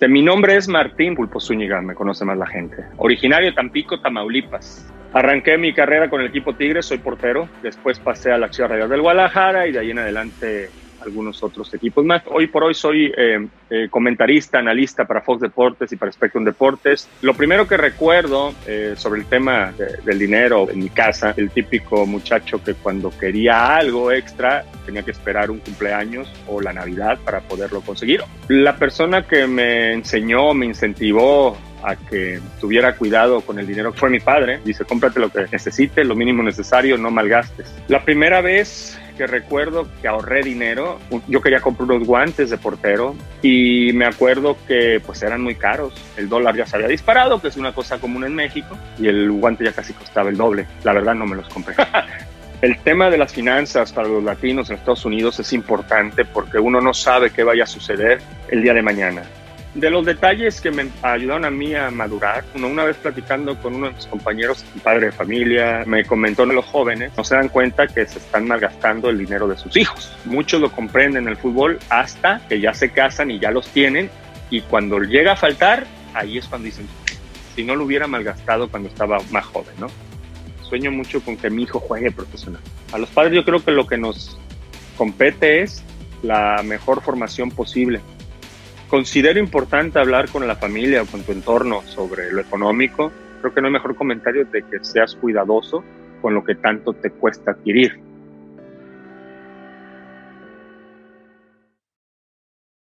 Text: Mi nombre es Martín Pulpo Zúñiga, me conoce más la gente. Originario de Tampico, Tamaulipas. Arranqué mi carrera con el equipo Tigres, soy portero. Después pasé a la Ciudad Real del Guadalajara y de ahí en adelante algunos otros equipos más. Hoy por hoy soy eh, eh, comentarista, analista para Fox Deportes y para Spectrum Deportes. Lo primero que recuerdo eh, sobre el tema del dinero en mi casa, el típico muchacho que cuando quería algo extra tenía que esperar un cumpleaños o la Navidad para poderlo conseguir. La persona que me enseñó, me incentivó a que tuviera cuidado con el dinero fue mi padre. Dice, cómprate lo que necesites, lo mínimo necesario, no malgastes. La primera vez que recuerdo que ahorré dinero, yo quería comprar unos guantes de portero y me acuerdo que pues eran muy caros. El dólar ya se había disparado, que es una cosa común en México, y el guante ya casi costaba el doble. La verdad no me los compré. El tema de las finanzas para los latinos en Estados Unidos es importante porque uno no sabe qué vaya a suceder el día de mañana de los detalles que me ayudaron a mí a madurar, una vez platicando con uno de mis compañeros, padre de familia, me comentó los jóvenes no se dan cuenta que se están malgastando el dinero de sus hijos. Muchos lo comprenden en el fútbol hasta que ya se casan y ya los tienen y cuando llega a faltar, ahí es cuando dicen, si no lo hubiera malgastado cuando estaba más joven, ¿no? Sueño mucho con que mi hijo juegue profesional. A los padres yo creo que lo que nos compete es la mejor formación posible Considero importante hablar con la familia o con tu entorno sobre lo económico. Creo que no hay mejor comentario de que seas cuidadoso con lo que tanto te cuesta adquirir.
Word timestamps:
Mi 0.00 0.20
nombre 0.20 0.56
es 0.56 0.68
Martín 0.68 1.14
Pulpo 1.14 1.40
Zúñiga, 1.40 1.80
me 1.80 1.94
conoce 1.94 2.26
más 2.26 2.36
la 2.36 2.46
gente. 2.46 2.84
Originario 2.98 3.48
de 3.48 3.54
Tampico, 3.54 3.98
Tamaulipas. 3.98 4.86
Arranqué 5.14 5.56
mi 5.56 5.72
carrera 5.72 6.10
con 6.10 6.20
el 6.20 6.26
equipo 6.26 6.54
Tigres, 6.54 6.84
soy 6.84 6.98
portero. 6.98 7.48
Después 7.62 7.98
pasé 7.98 8.30
a 8.30 8.36
la 8.36 8.52
Ciudad 8.52 8.68
Real 8.68 8.90
del 8.90 9.00
Guadalajara 9.00 9.66
y 9.66 9.72
de 9.72 9.78
ahí 9.78 9.90
en 9.92 9.98
adelante 9.98 10.68
algunos 11.06 11.42
otros 11.42 11.72
equipos 11.74 12.04
más. 12.04 12.22
Hoy 12.26 12.48
por 12.48 12.64
hoy 12.64 12.74
soy 12.74 13.12
eh, 13.16 13.46
eh, 13.70 13.88
comentarista, 13.90 14.58
analista 14.58 15.04
para 15.04 15.22
Fox 15.22 15.40
Deportes 15.40 15.92
y 15.92 15.96
para 15.96 16.12
Spectrum 16.12 16.44
Deportes. 16.44 17.08
Lo 17.22 17.34
primero 17.34 17.66
que 17.66 17.76
recuerdo 17.76 18.52
eh, 18.66 18.94
sobre 18.96 19.20
el 19.20 19.26
tema 19.26 19.72
del 20.04 20.18
dinero 20.18 20.68
en 20.70 20.80
mi 20.80 20.88
casa, 20.90 21.34
el 21.36 21.50
típico 21.50 22.06
muchacho 22.06 22.62
que 22.62 22.74
cuando 22.74 23.10
quería 23.16 23.76
algo 23.76 24.12
extra 24.12 24.64
tenía 24.84 25.02
que 25.02 25.12
esperar 25.12 25.50
un 25.50 25.58
cumpleaños 25.58 26.32
o 26.46 26.60
la 26.60 26.72
Navidad 26.72 27.18
para 27.24 27.40
poderlo 27.40 27.80
conseguir. 27.80 28.20
La 28.48 28.76
persona 28.76 29.22
que 29.22 29.46
me 29.46 29.92
enseñó, 29.92 30.54
me 30.54 30.66
incentivó 30.66 31.56
a 31.82 31.94
que 31.94 32.40
tuviera 32.60 32.96
cuidado 32.96 33.40
con 33.42 33.58
el 33.58 33.66
dinero 33.66 33.92
fue 33.92 34.10
mi 34.10 34.20
padre. 34.20 34.60
Dice, 34.64 34.84
cómprate 34.84 35.20
lo 35.20 35.30
que 35.30 35.46
necesites, 35.52 36.06
lo 36.06 36.16
mínimo 36.16 36.42
necesario, 36.42 36.98
no 36.98 37.10
malgastes. 37.10 37.72
La 37.88 38.04
primera 38.04 38.40
vez 38.40 38.98
que 39.16 39.26
recuerdo 39.26 39.88
que 40.00 40.08
ahorré 40.08 40.42
dinero, 40.42 40.98
yo 41.26 41.40
quería 41.40 41.60
comprar 41.60 41.90
unos 41.90 42.06
guantes 42.06 42.50
de 42.50 42.58
portero 42.58 43.14
y 43.42 43.90
me 43.94 44.06
acuerdo 44.06 44.56
que 44.66 45.00
pues 45.04 45.22
eran 45.22 45.42
muy 45.42 45.54
caros. 45.54 45.94
El 46.16 46.28
dólar 46.28 46.56
ya 46.56 46.66
se 46.66 46.76
había 46.76 46.88
disparado, 46.88 47.40
que 47.40 47.48
es 47.48 47.56
una 47.56 47.72
cosa 47.72 47.98
común 47.98 48.24
en 48.24 48.34
México, 48.34 48.76
y 48.98 49.08
el 49.08 49.30
guante 49.32 49.64
ya 49.64 49.72
casi 49.72 49.92
costaba 49.92 50.30
el 50.30 50.36
doble. 50.36 50.66
La 50.84 50.92
verdad 50.92 51.14
no 51.14 51.26
me 51.26 51.36
los 51.36 51.48
compré. 51.48 51.74
El 52.62 52.78
tema 52.78 53.10
de 53.10 53.18
las 53.18 53.34
finanzas 53.34 53.92
para 53.92 54.08
los 54.08 54.24
latinos 54.24 54.70
en 54.70 54.76
Estados 54.76 55.04
Unidos 55.04 55.38
es 55.38 55.52
importante 55.52 56.24
porque 56.24 56.58
uno 56.58 56.80
no 56.80 56.94
sabe 56.94 57.30
qué 57.30 57.44
vaya 57.44 57.64
a 57.64 57.66
suceder 57.66 58.18
el 58.48 58.62
día 58.62 58.72
de 58.72 58.80
mañana 58.80 59.24
de 59.76 59.90
los 59.90 60.06
detalles 60.06 60.60
que 60.60 60.70
me 60.70 60.88
ayudaron 61.02 61.44
a 61.44 61.50
mí 61.50 61.74
a 61.74 61.90
madurar, 61.90 62.44
una 62.54 62.84
vez 62.84 62.96
platicando 62.96 63.60
con 63.60 63.74
uno 63.74 63.88
de 63.88 63.92
mis 63.92 64.06
compañeros, 64.06 64.64
padre 64.82 65.06
de 65.06 65.12
familia, 65.12 65.84
me 65.86 66.04
comentó 66.04 66.46
los 66.46 66.64
jóvenes 66.64 67.12
no 67.16 67.22
se 67.22 67.34
dan 67.34 67.48
cuenta 67.48 67.86
que 67.86 68.06
se 68.06 68.18
están 68.18 68.48
malgastando 68.48 69.10
el 69.10 69.18
dinero 69.18 69.46
de 69.46 69.56
sus 69.56 69.76
hijos. 69.76 70.16
Muchos 70.24 70.60
lo 70.60 70.72
comprenden 70.72 71.24
en 71.24 71.28
el 71.28 71.36
fútbol 71.36 71.78
hasta 71.90 72.40
que 72.48 72.58
ya 72.58 72.72
se 72.72 72.90
casan 72.90 73.30
y 73.30 73.38
ya 73.38 73.50
los 73.50 73.68
tienen 73.68 74.10
y 74.48 74.62
cuando 74.62 74.98
llega 75.00 75.32
a 75.32 75.36
faltar, 75.36 75.86
ahí 76.14 76.38
es 76.38 76.46
cuando 76.46 76.66
dicen, 76.66 76.86
si 77.54 77.62
no 77.62 77.76
lo 77.76 77.84
hubiera 77.84 78.06
malgastado 78.06 78.70
cuando 78.70 78.88
estaba 78.88 79.18
más 79.30 79.44
joven, 79.44 79.74
¿no? 79.78 79.88
Sueño 80.62 80.90
mucho 80.90 81.20
con 81.20 81.36
que 81.36 81.50
mi 81.50 81.64
hijo 81.64 81.80
juegue 81.80 82.10
profesional. 82.10 82.62
A 82.92 82.98
los 82.98 83.10
padres 83.10 83.34
yo 83.34 83.44
creo 83.44 83.62
que 83.62 83.72
lo 83.72 83.86
que 83.86 83.98
nos 83.98 84.38
compete 84.96 85.62
es 85.62 85.82
la 86.22 86.62
mejor 86.64 87.02
formación 87.02 87.50
posible 87.50 88.00
Considero 88.88 89.40
importante 89.40 89.98
hablar 89.98 90.28
con 90.28 90.46
la 90.46 90.54
familia 90.54 91.02
o 91.02 91.06
con 91.06 91.22
tu 91.22 91.32
entorno 91.32 91.82
sobre 91.82 92.32
lo 92.32 92.40
económico. 92.40 93.10
Creo 93.40 93.52
que 93.52 93.60
no 93.60 93.66
hay 93.66 93.72
mejor 93.72 93.96
comentario 93.96 94.44
de 94.44 94.62
que 94.62 94.78
seas 94.82 95.16
cuidadoso 95.16 95.82
con 96.22 96.34
lo 96.34 96.44
que 96.44 96.54
tanto 96.54 96.92
te 96.92 97.10
cuesta 97.10 97.50
adquirir. 97.50 98.05